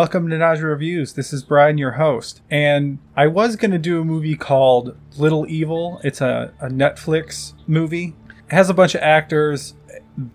Welcome 0.00 0.30
to 0.30 0.38
Nausea 0.38 0.66
Reviews. 0.66 1.14
This 1.14 1.32
is 1.32 1.42
Brian, 1.42 1.76
your 1.76 1.90
host. 1.90 2.40
And 2.48 3.00
I 3.16 3.26
was 3.26 3.56
going 3.56 3.72
to 3.72 3.80
do 3.80 4.00
a 4.00 4.04
movie 4.04 4.36
called 4.36 4.96
Little 5.16 5.44
Evil. 5.48 6.00
It's 6.04 6.20
a, 6.20 6.54
a 6.60 6.68
Netflix 6.68 7.54
movie. 7.66 8.14
It 8.28 8.54
has 8.54 8.70
a 8.70 8.74
bunch 8.74 8.94
of 8.94 9.00
actors 9.00 9.74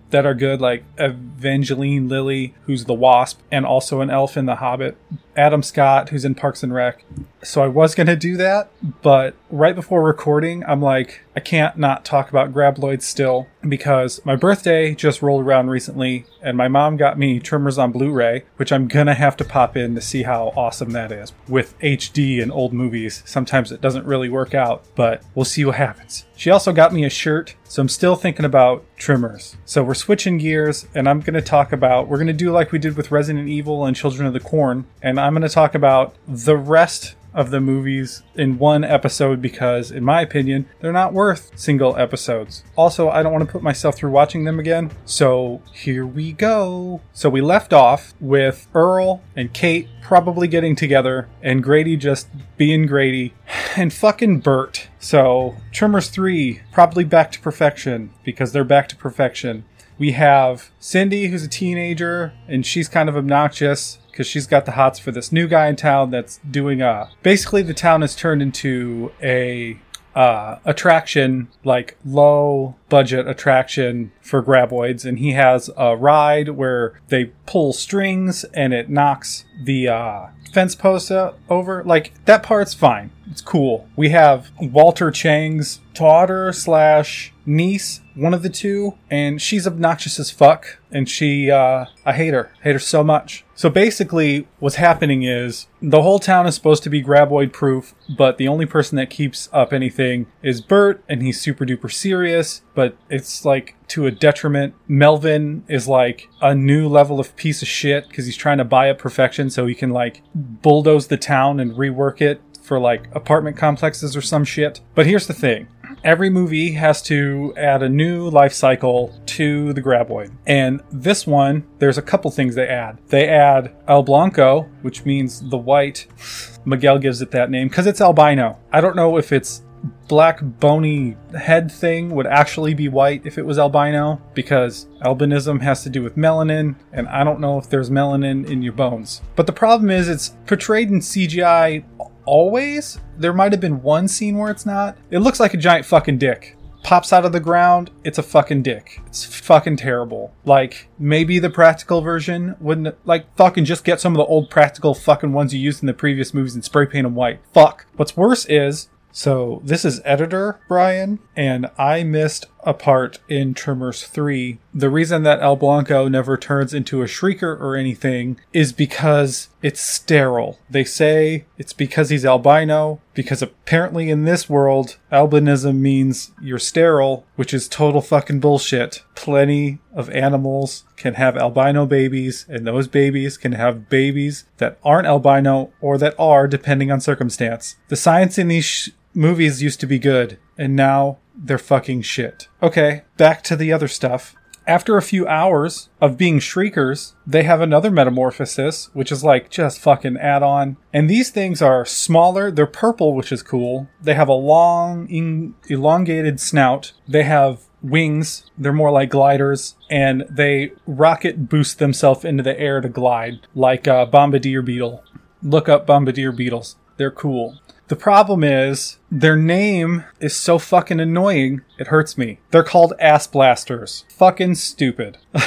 that 0.10 0.26
are 0.26 0.34
good, 0.34 0.62
like 0.62 0.84
Evangeline 0.98 2.08
Lilly, 2.08 2.54
who's 2.66 2.86
the 2.86 2.94
Wasp, 2.94 3.42
and 3.52 3.66
also 3.66 4.02
an 4.02 4.10
elf 4.10 4.38
in 4.38 4.46
The 4.46 4.56
Hobbit. 4.56 4.98
Adam 5.36 5.64
Scott, 5.64 6.10
who's 6.10 6.26
in 6.26 6.36
Parks 6.36 6.64
and 6.64 6.74
Rec. 6.74 7.04
So 7.44 7.64
I 7.64 7.68
was 7.68 7.96
going 7.96 8.08
to 8.08 8.16
do 8.16 8.38
that, 8.38 8.70
but 9.02 9.36
right 9.50 9.76
before 9.76 10.04
recording, 10.04 10.64
I'm 10.66 10.82
like, 10.82 11.22
I 11.36 11.40
can't 11.40 11.78
not 11.78 12.06
talk 12.06 12.30
about 12.30 12.54
Graboids 12.54 13.02
still 13.02 13.48
because 13.68 14.24
my 14.26 14.36
birthday 14.36 14.94
just 14.94 15.22
rolled 15.22 15.44
around 15.44 15.70
recently 15.70 16.26
and 16.42 16.56
my 16.56 16.68
mom 16.68 16.96
got 16.98 17.18
me 17.18 17.40
Tremors 17.40 17.78
on 17.78 17.92
Blu 17.92 18.12
ray, 18.12 18.44
which 18.58 18.72
I'm 18.72 18.88
going 18.88 19.08
to 19.08 19.14
have 19.14 19.36
to 19.38 19.46
pop 19.46 19.76
in 19.76 19.96
to 19.96 20.02
see 20.02 20.24
how 20.24 20.54
awesome 20.56 20.92
that 20.92 21.12
is. 21.12 21.34
With 21.48 21.78
HD 21.80 22.42
and 22.42 22.52
old 22.52 22.72
movies, 22.72 23.24
sometimes 23.26 23.72
it 23.72 23.82
doesn't 23.82 24.06
really 24.06 24.30
work 24.30 24.54
out, 24.54 24.84
but 24.96 25.24
we'll 25.36 25.46
see 25.46 25.66
what 25.66 25.76
happens. 25.76 26.26
She 26.36 26.50
also 26.50 26.72
got 26.72 26.94
me 26.94 27.04
a 27.06 27.10
shirt, 27.10 27.56
so 27.64 27.82
I'm 27.82 27.90
still 27.90 28.16
thinking 28.16 28.46
about 28.46 28.86
Tremors. 28.98 29.58
So 29.74 29.84
we're 29.84 29.96
switching 29.96 30.38
gears 30.38 30.86
and 30.94 31.10
I'm 31.10 31.20
going 31.20 31.34
to 31.34 31.42
talk 31.42 31.72
about, 31.72 32.08
we're 32.08 32.18
going 32.18 32.28
to 32.28 32.34
do 32.34 32.52
like 32.52 32.72
we 32.72 32.78
did 32.78 32.96
with 32.96 33.10
Resident 33.10 33.50
Evil 33.50 33.88
and 33.88 33.96
Children 33.96 34.28
of 34.28 34.34
the 34.34 34.40
Corn, 34.40 34.86
and 35.02 35.20
I'm 35.20 35.34
going 35.34 35.42
to 35.42 35.50
talk 35.50 35.74
about 35.74 36.14
the 36.28 36.56
rest 36.56 37.16
of 37.34 37.52
the 37.52 37.60
movies 37.60 38.24
in 38.36 38.58
one 38.58 38.84
episode 38.84 39.42
because, 39.42 39.92
in 39.92 40.04
my 40.04 40.22
opinion, 40.22 40.68
they're 40.80 40.92
not 40.92 41.14
worth 41.14 41.52
single 41.56 41.98
episodes. 41.98 42.64
Also, 42.76 43.10
I 43.10 43.24
don't 43.24 43.32
want 43.32 43.46
to 43.46 43.52
put 43.52 43.64
myself 43.64 43.96
through 43.96 44.12
watching 44.12 44.44
them 44.44 44.60
again, 44.60 44.92
so 45.06 45.62
here 45.74 46.06
we 46.06 46.32
go. 46.32 47.02
So 47.14 47.30
we 47.30 47.42
left 47.42 47.74
off 47.74 48.14
with 48.20 48.68
Earl 48.74 49.22
and 49.36 49.54
Kate 49.54 49.88
probably 50.02 50.48
getting 50.48 50.76
together 50.76 51.28
and 51.42 51.64
Grady 51.64 51.98
just 51.98 52.28
being 52.58 52.86
Grady 52.86 53.34
and 53.78 53.94
fucking 53.94 54.40
Bert. 54.40 54.90
So, 55.00 55.56
Tremors 55.72 56.10
3 56.10 56.62
probably 56.72 57.04
back 57.04 57.32
to 57.34 57.40
perfection 57.40 58.14
because 58.24 58.52
they're 58.52 58.64
back 58.64 58.90
to 58.90 58.96
perfection. 58.96 59.66
We 59.98 60.14
have 60.14 60.72
Cindy, 60.80 61.28
who's 61.28 61.44
a 61.44 61.48
teenager, 61.48 62.34
and 62.48 62.66
she's 62.66 62.90
kind 62.90 63.10
of 63.10 63.16
obnoxious 63.16 64.00
because 64.14 64.28
she's 64.28 64.46
got 64.46 64.66
the 64.66 64.74
hots 64.74 65.00
for 65.00 65.12
this 65.12 65.32
new 65.32 65.48
guy 65.48 65.68
in 65.68 65.76
town 65.76 66.12
that's 66.12 66.40
doing 66.50 66.82
a. 66.82 67.10
Basically, 67.24 67.64
the 67.64 67.74
town 67.74 68.02
has 68.02 68.16
turned 68.16 68.44
into 68.44 69.12
a 69.22 69.80
uh, 70.16 70.60
attraction, 70.64 71.48
like 71.64 71.98
low 72.06 72.76
budget 72.90 73.28
attraction 73.28 74.12
for 74.22 74.44
graboids, 74.44 75.04
and 75.04 75.18
he 75.18 75.32
has 75.32 75.72
a 75.76 75.98
ride 75.98 76.50
where 76.50 77.00
they 77.08 77.32
pull 77.48 77.74
strings 77.74 78.44
and 78.54 78.72
it 78.72 78.88
knocks 78.88 79.46
the 79.64 79.88
uh, 79.88 80.28
fence 80.54 80.76
posts 80.76 81.12
over. 81.50 81.84
Like 81.84 82.14
that 82.26 82.44
part's 82.44 82.76
fine. 82.76 83.10
It's 83.30 83.42
cool. 83.42 83.88
We 83.96 84.10
have 84.10 84.52
Walter 84.60 85.12
Chang's 85.12 85.80
daughter 85.94 86.52
slash 86.52 87.34
niece, 87.46 88.02
one 88.16 88.34
of 88.34 88.42
the 88.42 88.50
two, 88.50 88.98
and 89.10 89.42
she's 89.42 89.68
obnoxious 89.68 90.20
as 90.20 90.32
fuck. 90.32 90.80
And 90.92 91.10
she, 91.10 91.50
uh, 91.50 91.86
I 92.06 92.14
hate 92.14 92.34
her, 92.34 92.52
hate 92.62 92.74
her 92.74 92.80
so 92.80 93.04
much. 93.04 93.44
So 93.56 93.70
basically, 93.70 94.48
what's 94.60 94.76
happening 94.76 95.24
is 95.24 95.68
the 95.82 96.02
whole 96.02 96.20
town 96.20 96.48
is 96.48 96.56
supposed 96.56 96.84
to 96.84 96.90
be 96.90 97.04
graboid 97.04 97.54
proof, 97.54 97.96
but 98.10 98.38
the 98.38 98.48
only 98.48 98.66
person 98.66 98.96
that 98.98 99.10
keeps 99.10 99.50
up 99.52 99.74
anything 99.74 100.28
is 100.42 100.62
Bert, 100.62 101.04
and 101.08 101.22
he's 101.22 101.40
super 101.40 101.66
duper 101.66 101.92
serious, 101.92 102.62
but 102.76 102.98
it's 103.10 103.46
like 103.46 103.76
to 103.90 104.06
a 104.06 104.12
detriment. 104.12 104.74
Melvin 104.88 105.64
is 105.68 105.88
like 105.88 106.30
a 106.42 106.56
new 106.56 106.88
level 106.88 107.20
of 107.20 107.36
piece 107.36 107.62
of 107.62 107.68
shit 107.68 108.08
because 108.08 108.26
he's 108.26 108.38
trying 108.38 108.58
to 108.58 108.66
buy 108.66 108.90
up 108.90 108.98
perfection 109.00 109.50
so 109.50 109.66
he 109.66 109.76
can 109.76 109.92
like 109.92 110.22
bulldoze 110.34 111.08
the 111.08 111.18
town 111.18 111.60
and 111.60 111.74
rework 111.74 112.22
it 112.22 112.42
for 112.64 112.80
like 112.80 113.14
apartment 113.14 113.58
complexes 113.58 114.16
or 114.16 114.22
some 114.22 114.44
shit. 114.44 114.82
But 114.96 115.06
here's 115.06 115.28
the 115.28 115.34
thing 115.34 115.68
every 116.04 116.30
movie 116.30 116.72
has 116.72 117.02
to 117.04 117.54
add 117.56 117.84
a 117.84 117.90
new 117.90 118.30
life 118.30 118.54
cycle 118.54 119.14
to 119.26 119.74
the 119.74 119.82
graboid. 119.82 120.32
And 120.48 120.82
this 120.92 121.28
one, 121.28 121.66
there's 121.80 121.98
a 121.98 122.02
couple 122.02 122.32
things 122.32 122.56
they 122.56 122.68
add. 122.68 122.98
They 123.08 123.28
add 123.28 123.74
El 123.88 124.04
Blanco, 124.04 124.64
which 124.82 125.06
means 125.06 125.50
the 125.50 125.58
white. 125.58 126.08
Miguel 126.66 126.98
gives 126.98 127.22
it 127.22 127.32
that 127.32 127.50
name 127.50 127.68
because 127.68 127.88
it's 127.88 128.00
albino. 128.00 128.58
I 128.72 128.80
don't 128.80 128.96
know 128.96 129.18
if 129.18 129.34
it's 129.34 129.64
black 130.08 130.40
bony 130.42 131.18
head 131.38 131.72
thing 131.72 132.12
would 132.12 132.28
actually 132.28 132.74
be 132.74 132.88
white 132.88 133.26
if 133.26 133.38
it 133.38 133.46
was 133.46 133.58
albino 133.58 134.22
because 134.34 134.86
albinism 135.02 135.62
has 135.62 135.84
to 135.84 135.90
do 135.90 136.02
with 136.02 136.16
melanin 136.16 136.76
and 136.92 137.08
I 137.08 137.24
don't 137.24 137.40
know 137.40 137.58
if 137.58 137.70
there's 137.70 137.90
melanin 137.90 138.50
in 138.50 138.62
your 138.62 138.74
bones. 138.74 139.22
But 139.36 139.48
the 139.48 139.54
problem 139.54 139.90
is 139.90 140.08
it's 140.08 140.30
portrayed 140.46 140.90
in 140.90 141.00
CGI 141.00 141.84
always. 142.26 143.00
There 143.18 143.34
might 143.34 143.52
have 143.52 143.62
been 143.62 143.82
one 143.82 144.08
scene 144.08 144.38
where 144.38 144.52
it's 144.52 144.66
not. 144.66 144.98
It 145.12 145.20
looks 145.20 145.40
like 145.40 145.54
a 145.54 145.58
giant 145.58 145.86
fucking 145.86 146.18
dick. 146.18 146.58
Pops 146.84 147.14
out 147.14 147.24
of 147.24 147.32
the 147.32 147.40
ground, 147.40 147.92
it's 148.04 148.18
a 148.18 148.24
fucking 148.24 148.62
dick. 148.62 149.02
It's 149.08 149.24
fucking 149.24 149.78
terrible. 149.78 150.34
Like, 150.44 150.90
maybe 151.00 151.40
the 151.40 151.50
practical 151.50 152.02
version 152.02 152.56
wouldn't, 152.60 152.96
like, 153.08 153.34
fucking 153.38 153.64
just 153.64 153.86
get 153.86 154.02
some 154.02 154.14
of 154.14 154.18
the 154.18 154.26
old 154.26 154.50
practical 154.50 154.94
fucking 154.94 155.32
ones 155.32 155.54
you 155.54 155.62
used 155.62 155.82
in 155.82 155.88
the 155.88 155.94
previous 155.94 156.34
movies 156.34 156.56
and 156.56 156.64
spray 156.64 156.86
paint 156.86 157.06
them 157.06 157.16
white. 157.16 157.40
Fuck. 157.54 157.86
What's 157.96 158.18
worse 158.18 158.46
is, 158.48 158.90
so 159.14 159.62
this 159.64 159.86
is 159.86 160.02
editor 160.04 160.60
Brian, 160.68 161.20
and 161.38 161.70
I 161.78 162.04
missed 162.04 162.48
a 162.66 162.74
part 162.74 163.20
in 163.28 163.54
Tremors 163.54 164.04
3. 164.04 164.60
The 164.74 164.90
reason 164.90 165.24
that 165.24 165.42
El 165.42 165.56
Blanco 165.56 166.08
never 166.08 166.38
turns 166.38 166.74
into 166.74 167.02
a 167.02 167.06
shrieker 167.06 167.60
or 167.60 167.76
anything 167.76 168.40
is 168.52 168.74
because 168.74 169.50
it's 169.62 169.82
sterile. 169.82 170.60
They 170.70 170.84
say 170.84 171.46
it's 171.58 171.74
because 171.74 172.10
he's 172.10 172.26
albino, 172.26 173.02
because 173.14 173.42
apparently 173.42 174.10
in 174.10 174.26
this 174.26 174.50
world, 174.50 174.98
albinism 175.12 175.78
means 175.80 176.32
you're 176.42 176.60
sterile, 176.60 177.26
which 177.36 177.54
is 177.54 177.68
total 177.68 178.02
fucking 178.02 178.40
bullshit. 178.40 179.04
Plenty 179.16 179.80
of 179.94 180.10
animals 180.10 180.84
can 180.98 181.16
have 181.16 181.38
albino 181.38 181.86
babies, 181.86 182.46
and 182.50 182.66
those 182.66 182.88
babies 182.88 183.38
can 183.38 183.54
have 183.54 183.90
babies 183.90 184.46
that 184.58 184.78
aren't 184.84 185.08
albino 185.08 185.72
or 185.82 185.98
that 185.98 186.16
are, 186.18 186.48
depending 186.48 186.92
on 186.92 187.00
circumstance. 187.00 187.76
The 187.90 187.96
science 187.96 188.38
in 188.38 188.48
these 188.48 188.66
sh- 188.66 188.90
movies 189.14 189.62
used 189.62 189.80
to 189.82 189.88
be 189.88 190.00
good, 190.00 190.38
and 190.58 190.76
now 190.76 191.18
they're 191.36 191.58
fucking 191.58 192.02
shit. 192.04 192.48
Okay, 192.62 193.04
back 193.18 193.44
to 193.44 193.56
the 193.56 193.72
other 193.72 193.88
stuff. 193.88 194.36
After 194.66 194.96
a 194.96 195.02
few 195.02 195.28
hours 195.28 195.90
of 196.00 196.18
being 196.18 196.40
shriekers, 196.40 197.16
they 197.28 197.44
have 197.44 197.60
another 197.60 197.92
metamorphosis, 197.92 198.90
which 198.94 199.12
is 199.12 199.22
like 199.22 199.50
just 199.50 199.80
fucking 199.80 200.16
add 200.18 200.42
on. 200.42 200.78
And 200.94 201.10
these 201.10 201.32
things 201.32 201.62
are 201.62 201.84
smaller. 201.86 202.50
They're 202.50 202.66
purple, 202.66 203.14
which 203.14 203.34
is 203.34 203.44
cool. 203.44 203.90
They 204.02 204.14
have 204.14 204.30
a 204.30 204.34
long, 204.34 205.54
elongated 205.68 206.40
snout. 206.40 206.94
They 207.08 207.24
have 207.24 207.64
wings. 207.82 208.50
They're 208.58 208.72
more 208.72 208.92
like 208.92 209.10
gliders, 209.10 209.76
and 209.90 210.24
they 210.30 210.72
rocket 210.88 211.50
boost 211.50 211.80
themselves 211.80 212.24
into 212.24 212.44
the 212.44 212.58
air 212.58 212.80
to 212.80 212.88
glide, 212.88 213.46
like 213.54 213.86
a 213.86 214.06
bombardier 214.06 214.62
beetle. 214.62 215.04
Look 215.42 215.68
up 215.68 215.86
bombardier 215.86 216.32
beetles. 216.32 216.78
They're 216.96 217.12
cool. 217.12 217.60
The 217.88 217.96
problem 217.96 218.44
is 218.44 218.98
their 219.12 219.36
name 219.36 220.06
is 220.20 220.36
so 220.36 220.58
fucking 220.58 221.00
annoying, 221.00 221.62
it 221.78 221.88
hurts 221.88 222.18
me. 222.18 222.40
They're 222.52 222.64
called 222.64 222.94
ass 223.00 223.28
blasters. 223.28 224.06
Fucking 224.10 224.56
stupid. 224.56 225.18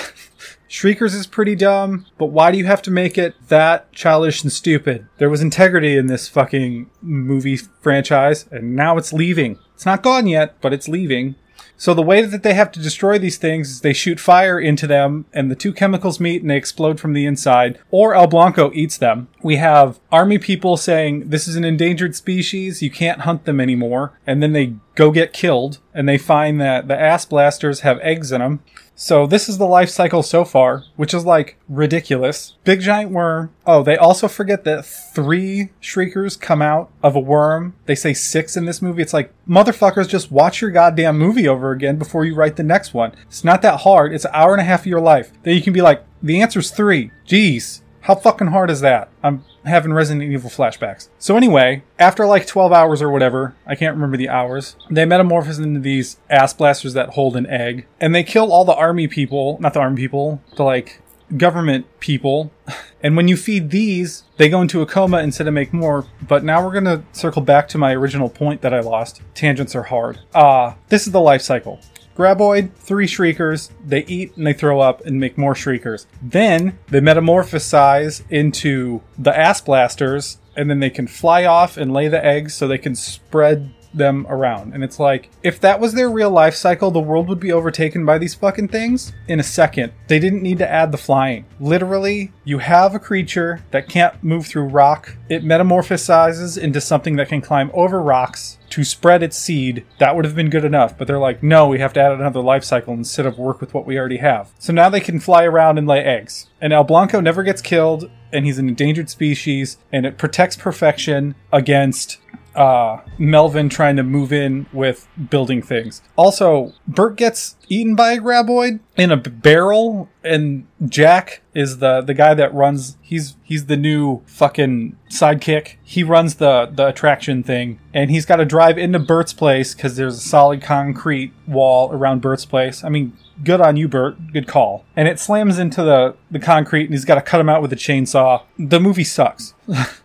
Shriekers 0.68 1.14
is 1.14 1.26
pretty 1.26 1.54
dumb, 1.54 2.06
but 2.18 2.26
why 2.26 2.50
do 2.50 2.58
you 2.58 2.66
have 2.66 2.82
to 2.82 2.90
make 2.90 3.16
it 3.16 3.34
that 3.48 3.90
childish 3.92 4.42
and 4.42 4.52
stupid? 4.52 5.06
There 5.18 5.30
was 5.30 5.40
integrity 5.40 5.96
in 5.96 6.08
this 6.08 6.28
fucking 6.28 6.90
movie 7.00 7.56
franchise, 7.56 8.46
and 8.50 8.74
now 8.74 8.98
it's 8.98 9.12
leaving. 9.12 9.58
It's 9.74 9.86
not 9.86 10.02
gone 10.02 10.26
yet, 10.26 10.60
but 10.60 10.72
it's 10.72 10.88
leaving. 10.88 11.36
So 11.76 11.92
the 11.92 12.02
way 12.02 12.22
that 12.22 12.42
they 12.42 12.54
have 12.54 12.72
to 12.72 12.80
destroy 12.82 13.18
these 13.18 13.38
things 13.38 13.70
is 13.70 13.80
they 13.80 13.92
shoot 13.92 14.18
fire 14.18 14.58
into 14.58 14.86
them 14.86 15.26
and 15.32 15.50
the 15.50 15.54
two 15.54 15.72
chemicals 15.72 16.20
meet 16.20 16.40
and 16.40 16.50
they 16.50 16.56
explode 16.56 16.98
from 16.98 17.12
the 17.12 17.26
inside, 17.26 17.78
or 17.90 18.14
El 18.14 18.26
Blanco 18.26 18.72
eats 18.72 18.96
them. 18.96 19.28
We 19.42 19.56
have 19.56 20.00
army 20.10 20.38
people 20.38 20.76
saying 20.76 21.28
this 21.28 21.46
is 21.46 21.56
an 21.56 21.64
endangered 21.64 22.14
species, 22.14 22.82
you 22.82 22.90
can't 22.90 23.22
hunt 23.22 23.44
them 23.44 23.60
anymore, 23.60 24.18
and 24.26 24.42
then 24.42 24.52
they 24.52 24.74
go 24.94 25.10
get 25.10 25.32
killed 25.32 25.78
and 25.92 26.08
they 26.08 26.18
find 26.18 26.60
that 26.60 26.88
the 26.88 26.98
ass 26.98 27.24
blasters 27.24 27.80
have 27.80 27.98
eggs 28.00 28.32
in 28.32 28.40
them. 28.40 28.60
So 28.98 29.26
this 29.26 29.46
is 29.46 29.58
the 29.58 29.66
life 29.66 29.90
cycle 29.90 30.22
so 30.22 30.42
far, 30.42 30.84
which 30.96 31.12
is 31.12 31.26
like 31.26 31.58
ridiculous. 31.68 32.54
Big 32.64 32.80
giant 32.80 33.10
worm. 33.10 33.52
Oh, 33.66 33.82
they 33.82 33.96
also 33.96 34.26
forget 34.26 34.64
that 34.64 34.86
three 34.86 35.68
shriekers 35.80 36.34
come 36.34 36.62
out 36.62 36.90
of 37.02 37.14
a 37.14 37.20
worm. 37.20 37.74
They 37.84 37.94
say 37.94 38.14
six 38.14 38.56
in 38.56 38.64
this 38.64 38.80
movie. 38.80 39.02
It's 39.02 39.12
like, 39.12 39.32
motherfuckers, 39.46 40.08
just 40.08 40.32
watch 40.32 40.62
your 40.62 40.70
goddamn 40.70 41.18
movie 41.18 41.46
over 41.46 41.72
again 41.72 41.96
before 41.96 42.24
you 42.24 42.34
write 42.34 42.56
the 42.56 42.62
next 42.62 42.94
one. 42.94 43.12
It's 43.26 43.44
not 43.44 43.60
that 43.60 43.80
hard. 43.80 44.14
It's 44.14 44.24
an 44.24 44.30
hour 44.32 44.52
and 44.52 44.62
a 44.62 44.64
half 44.64 44.80
of 44.80 44.86
your 44.86 45.00
life. 45.00 45.30
Then 45.42 45.54
you 45.54 45.62
can 45.62 45.74
be 45.74 45.82
like, 45.82 46.02
the 46.22 46.40
answer's 46.40 46.70
three. 46.70 47.10
Jeez. 47.26 47.82
How 48.06 48.14
fucking 48.14 48.46
hard 48.46 48.70
is 48.70 48.82
that? 48.82 49.08
I'm 49.20 49.44
having 49.64 49.92
Resident 49.92 50.30
Evil 50.30 50.48
flashbacks. 50.48 51.08
So 51.18 51.36
anyway, 51.36 51.82
after 51.98 52.24
like 52.24 52.46
12 52.46 52.72
hours 52.72 53.02
or 53.02 53.10
whatever, 53.10 53.56
I 53.66 53.74
can't 53.74 53.96
remember 53.96 54.16
the 54.16 54.28
hours, 54.28 54.76
they 54.88 55.04
metamorphose 55.04 55.58
into 55.58 55.80
these 55.80 56.20
ass 56.30 56.54
blasters 56.54 56.92
that 56.92 57.10
hold 57.10 57.36
an 57.36 57.48
egg, 57.48 57.88
and 58.00 58.14
they 58.14 58.22
kill 58.22 58.52
all 58.52 58.64
the 58.64 58.76
army 58.76 59.08
people, 59.08 59.58
not 59.60 59.74
the 59.74 59.80
army 59.80 59.96
people, 59.96 60.40
the 60.56 60.62
like 60.62 61.02
government 61.36 61.86
people, 61.98 62.52
And 63.02 63.16
when 63.16 63.28
you 63.28 63.36
feed 63.36 63.70
these, 63.70 64.24
they 64.36 64.48
go 64.48 64.60
into 64.60 64.82
a 64.82 64.86
coma 64.86 65.18
instead 65.18 65.46
of 65.46 65.54
make 65.54 65.72
more. 65.72 66.06
But 66.26 66.42
now 66.42 66.64
we're 66.64 66.72
gonna 66.72 67.04
circle 67.12 67.40
back 67.42 67.68
to 67.68 67.78
my 67.78 67.92
original 67.92 68.28
point 68.28 68.62
that 68.62 68.74
I 68.74 68.80
lost. 68.80 69.22
Tangents 69.34 69.76
are 69.76 69.84
hard. 69.84 70.18
Uh, 70.34 70.74
this 70.88 71.06
is 71.06 71.12
the 71.12 71.20
life 71.20 71.42
cycle. 71.42 71.80
Graboid, 72.16 72.72
three 72.76 73.06
shriekers, 73.06 73.70
they 73.84 74.04
eat 74.04 74.36
and 74.36 74.46
they 74.46 74.54
throw 74.54 74.80
up 74.80 75.04
and 75.04 75.20
make 75.20 75.36
more 75.36 75.54
shriekers. 75.54 76.06
Then 76.22 76.78
they 76.88 77.00
metamorphosize 77.00 78.22
into 78.30 79.02
the 79.18 79.36
ass 79.38 79.60
blasters, 79.60 80.38
and 80.56 80.70
then 80.70 80.80
they 80.80 80.88
can 80.88 81.06
fly 81.06 81.44
off 81.44 81.76
and 81.76 81.92
lay 81.92 82.08
the 82.08 82.24
eggs 82.24 82.54
so 82.54 82.66
they 82.66 82.78
can 82.78 82.94
spread 82.94 83.70
them 83.96 84.26
around. 84.28 84.74
And 84.74 84.84
it's 84.84 84.98
like, 84.98 85.30
if 85.42 85.60
that 85.60 85.80
was 85.80 85.94
their 85.94 86.10
real 86.10 86.30
life 86.30 86.54
cycle, 86.54 86.90
the 86.90 87.00
world 87.00 87.28
would 87.28 87.40
be 87.40 87.52
overtaken 87.52 88.04
by 88.04 88.18
these 88.18 88.34
fucking 88.34 88.68
things 88.68 89.12
in 89.28 89.40
a 89.40 89.44
second. 89.44 89.92
They 90.08 90.18
didn't 90.18 90.42
need 90.42 90.58
to 90.58 90.70
add 90.70 90.92
the 90.92 90.98
flying. 90.98 91.46
Literally, 91.58 92.32
you 92.44 92.58
have 92.58 92.94
a 92.94 92.98
creature 92.98 93.64
that 93.70 93.88
can't 93.88 94.22
move 94.22 94.46
through 94.46 94.68
rock, 94.68 95.16
it 95.28 95.44
metamorphosizes 95.44 96.58
into 96.58 96.80
something 96.80 97.16
that 97.16 97.28
can 97.28 97.40
climb 97.40 97.70
over 97.74 98.02
rocks 98.02 98.58
to 98.70 98.84
spread 98.84 99.22
its 99.22 99.36
seed. 99.36 99.84
That 99.98 100.16
would 100.16 100.24
have 100.24 100.34
been 100.34 100.50
good 100.50 100.64
enough, 100.64 100.98
but 100.98 101.06
they're 101.06 101.18
like, 101.18 101.42
no, 101.42 101.68
we 101.68 101.78
have 101.78 101.92
to 101.94 102.00
add 102.00 102.12
another 102.12 102.40
life 102.40 102.64
cycle 102.64 102.94
instead 102.94 103.26
of 103.26 103.38
work 103.38 103.60
with 103.60 103.74
what 103.74 103.86
we 103.86 103.98
already 103.98 104.18
have. 104.18 104.52
So 104.58 104.72
now 104.72 104.88
they 104.88 105.00
can 105.00 105.20
fly 105.20 105.44
around 105.44 105.78
and 105.78 105.86
lay 105.86 106.00
eggs. 106.00 106.48
And 106.60 106.72
El 106.72 106.84
Blanco 106.84 107.20
never 107.20 107.42
gets 107.42 107.62
killed, 107.62 108.10
and 108.32 108.44
he's 108.44 108.58
an 108.58 108.68
endangered 108.68 109.08
species, 109.08 109.78
and 109.92 110.04
it 110.04 110.18
protects 110.18 110.56
perfection 110.56 111.34
against 111.52 112.18
uh, 112.56 113.02
Melvin 113.18 113.68
trying 113.68 113.96
to 113.96 114.02
move 114.02 114.32
in 114.32 114.66
with 114.72 115.06
building 115.30 115.62
things. 115.62 116.02
Also, 116.16 116.72
Bert 116.88 117.16
gets 117.16 117.56
eaten 117.68 117.94
by 117.94 118.12
a 118.12 118.18
graboid 118.18 118.80
in 118.96 119.12
a 119.12 119.16
barrel, 119.16 120.08
and 120.24 120.66
Jack 120.86 121.42
is 121.54 121.78
the 121.78 122.00
the 122.00 122.14
guy 122.14 122.34
that 122.34 122.52
runs. 122.54 122.96
He's 123.02 123.36
he's 123.42 123.66
the 123.66 123.76
new 123.76 124.22
fucking 124.26 124.96
sidekick. 125.10 125.76
He 125.82 126.02
runs 126.02 126.36
the 126.36 126.70
the 126.72 126.88
attraction 126.88 127.42
thing, 127.42 127.78
and 127.92 128.10
he's 128.10 128.24
got 128.24 128.36
to 128.36 128.44
drive 128.44 128.78
into 128.78 128.98
Bert's 128.98 129.32
place 129.32 129.74
because 129.74 129.96
there's 129.96 130.16
a 130.16 130.28
solid 130.28 130.62
concrete 130.62 131.32
wall 131.46 131.92
around 131.92 132.22
Bert's 132.22 132.46
place. 132.46 132.82
I 132.82 132.88
mean, 132.88 133.16
good 133.44 133.60
on 133.60 133.76
you, 133.76 133.88
Bert. 133.88 134.32
Good 134.32 134.48
call. 134.48 134.84
And 134.94 135.08
it 135.08 135.20
slams 135.20 135.58
into 135.58 135.82
the, 135.82 136.16
the 136.30 136.38
concrete 136.38 136.84
and 136.84 136.94
he's 136.94 137.04
got 137.04 137.16
to 137.16 137.22
cut 137.22 137.40
him 137.40 137.48
out 137.48 137.62
with 137.62 137.72
a 137.72 137.76
chainsaw. 137.76 138.42
The 138.58 138.80
movie 138.80 139.04
sucks. 139.04 139.54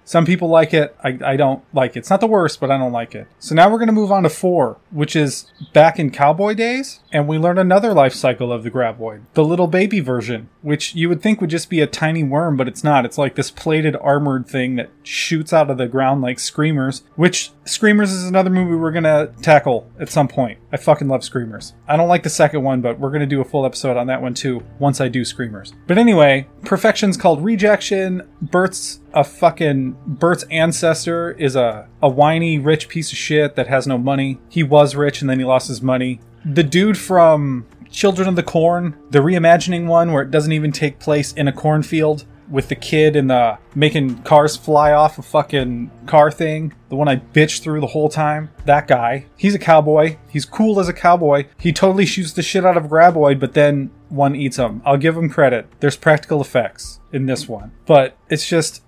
Some 0.03 0.25
people 0.25 0.49
like 0.49 0.73
it. 0.73 0.95
I, 1.03 1.17
I 1.23 1.35
don't 1.37 1.63
like 1.73 1.95
it. 1.95 1.99
It's 1.99 2.09
not 2.09 2.19
the 2.19 2.27
worst, 2.27 2.59
but 2.59 2.69
I 2.69 2.77
don't 2.77 2.91
like 2.91 3.15
it. 3.15 3.27
So 3.39 3.55
now 3.55 3.69
we're 3.69 3.77
going 3.77 3.87
to 3.87 3.93
move 3.93 4.11
on 4.11 4.23
to 4.23 4.29
four, 4.29 4.77
which 4.89 5.15
is 5.15 5.45
back 5.73 5.99
in 5.99 6.11
cowboy 6.11 6.53
days. 6.53 6.99
And 7.13 7.27
we 7.27 7.37
learn 7.37 7.57
another 7.57 7.93
life 7.93 8.13
cycle 8.13 8.51
of 8.51 8.63
the 8.63 8.71
graboid, 8.71 9.21
the 9.33 9.43
little 9.43 9.67
baby 9.67 9.99
version, 9.99 10.49
which 10.61 10.95
you 10.95 11.09
would 11.09 11.21
think 11.21 11.41
would 11.41 11.49
just 11.49 11.69
be 11.69 11.81
a 11.81 11.87
tiny 11.87 12.23
worm, 12.23 12.57
but 12.57 12.67
it's 12.67 12.83
not. 12.83 13.05
It's 13.05 13.17
like 13.17 13.35
this 13.35 13.51
plated 13.51 13.95
armored 13.97 14.47
thing 14.47 14.75
that 14.75 14.89
shoots 15.03 15.53
out 15.53 15.69
of 15.69 15.77
the 15.77 15.87
ground 15.87 16.21
like 16.21 16.39
Screamers, 16.39 17.03
which 17.15 17.51
Screamers 17.65 18.11
is 18.11 18.25
another 18.25 18.49
movie 18.49 18.75
we're 18.75 18.91
going 18.91 19.03
to 19.03 19.31
tackle 19.41 19.89
at 19.99 20.09
some 20.09 20.27
point. 20.27 20.59
I 20.71 20.77
fucking 20.77 21.07
love 21.07 21.23
Screamers. 21.23 21.73
I 21.87 21.97
don't 21.97 22.07
like 22.07 22.23
the 22.23 22.29
second 22.29 22.63
one, 22.63 22.81
but 22.81 22.97
we're 22.97 23.09
going 23.09 23.21
to 23.21 23.25
do 23.25 23.41
a 23.41 23.45
full 23.45 23.65
episode 23.65 23.97
on 23.97 24.07
that 24.07 24.21
one 24.21 24.33
too 24.33 24.63
once 24.79 25.01
I 25.01 25.09
do 25.09 25.25
Screamers. 25.25 25.73
But 25.87 25.97
anyway, 25.97 26.47
Perfection's 26.63 27.17
called 27.17 27.43
Rejection. 27.43 28.27
Bert's 28.41 29.00
a 29.13 29.23
fucking 29.23 29.97
Bert's 30.05 30.43
ancestor 30.51 31.31
is 31.31 31.55
a 31.55 31.87
a 32.01 32.09
whiny 32.09 32.57
rich 32.57 32.89
piece 32.89 33.11
of 33.11 33.17
shit 33.17 33.55
that 33.55 33.67
has 33.67 33.87
no 33.87 33.97
money. 33.97 34.39
He 34.49 34.63
was 34.63 34.95
rich 34.95 35.21
and 35.21 35.29
then 35.29 35.39
he 35.39 35.45
lost 35.45 35.67
his 35.67 35.81
money. 35.81 36.19
The 36.45 36.63
dude 36.63 36.97
from 36.97 37.65
Children 37.89 38.29
of 38.29 38.35
the 38.35 38.43
Corn, 38.43 38.97
the 39.09 39.19
reimagining 39.19 39.85
one 39.85 40.13
where 40.13 40.23
it 40.23 40.31
doesn't 40.31 40.51
even 40.51 40.71
take 40.71 40.99
place 40.99 41.33
in 41.33 41.47
a 41.47 41.53
cornfield 41.53 42.25
with 42.51 42.67
the 42.67 42.75
kid 42.75 43.15
and 43.15 43.29
the 43.29 43.57
making 43.73 44.21
cars 44.23 44.57
fly 44.57 44.91
off 44.91 45.17
a 45.17 45.21
fucking 45.21 45.89
car 46.05 46.29
thing. 46.29 46.73
The 46.89 46.95
one 46.95 47.07
I 47.07 47.15
bitched 47.15 47.61
through 47.61 47.79
the 47.79 47.87
whole 47.87 48.09
time. 48.09 48.49
That 48.65 48.87
guy. 48.87 49.25
He's 49.37 49.55
a 49.55 49.59
cowboy. 49.59 50.17
He's 50.29 50.45
cool 50.45 50.79
as 50.79 50.89
a 50.89 50.93
cowboy. 50.93 51.45
He 51.57 51.71
totally 51.71 52.05
shoots 52.05 52.33
the 52.33 52.41
shit 52.41 52.65
out 52.65 52.77
of 52.77 52.85
Graboid, 52.85 53.39
but 53.39 53.53
then 53.53 53.89
one 54.09 54.35
eats 54.35 54.57
him. 54.57 54.81
I'll 54.85 54.97
give 54.97 55.15
him 55.15 55.29
credit. 55.29 55.67
There's 55.79 55.95
practical 55.95 56.41
effects 56.41 56.99
in 57.13 57.25
this 57.25 57.47
one. 57.47 57.71
But 57.85 58.17
it's 58.29 58.47
just 58.47 58.83